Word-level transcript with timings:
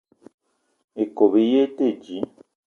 Ikob 1.03 1.33
í 1.43 1.45
yé 1.51 1.61
í 1.67 1.71
te 1.75 1.87
dji. 2.01 2.19